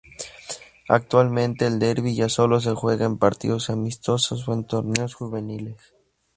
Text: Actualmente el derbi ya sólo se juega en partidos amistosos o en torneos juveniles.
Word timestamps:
Actualmente 0.89 1.67
el 1.67 1.77
derbi 1.77 2.15
ya 2.15 2.27
sólo 2.27 2.59
se 2.59 2.71
juega 2.73 3.05
en 3.05 3.19
partidos 3.19 3.69
amistosos 3.69 4.47
o 4.47 4.53
en 4.53 4.63
torneos 4.65 5.13
juveniles. 5.13 5.75